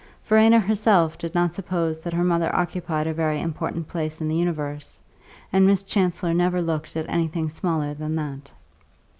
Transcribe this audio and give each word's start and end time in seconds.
Verena 0.25 0.59
herself 0.59 1.15
did 1.15 1.35
not 1.35 1.53
suppose 1.53 1.99
that 1.99 2.11
her 2.11 2.23
mother 2.23 2.49
occupied 2.55 3.05
a 3.05 3.13
very 3.13 3.39
important 3.39 3.87
place 3.87 4.19
in 4.19 4.27
the 4.27 4.35
universe; 4.35 4.99
and 5.53 5.67
Miss 5.67 5.83
Chancellor 5.83 6.33
never 6.33 6.59
looked 6.59 6.95
at 6.95 7.07
anything 7.07 7.49
smaller 7.49 7.93
than 7.93 8.15
that. 8.15 8.51